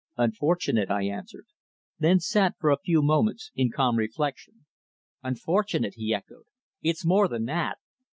[0.17, 1.45] "Unfortunate," I answered,
[1.99, 4.65] then sat for a few moments in calm reflection.
[5.21, 6.45] "Unfortunate!" he echoed.
[6.81, 7.77] "It's more than that.